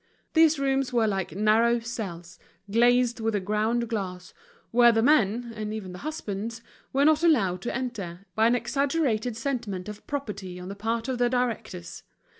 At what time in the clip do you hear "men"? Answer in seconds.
5.03-5.53